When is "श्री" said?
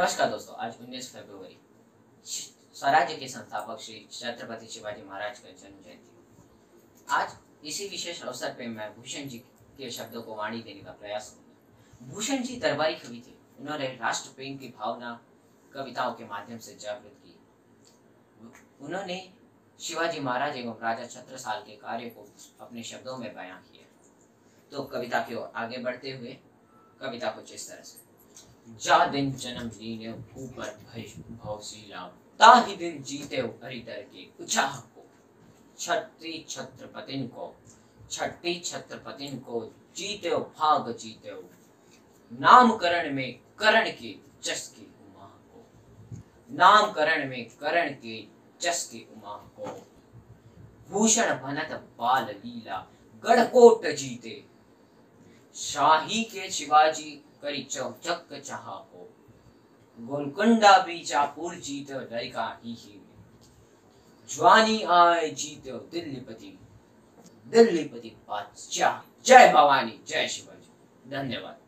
3.80-4.06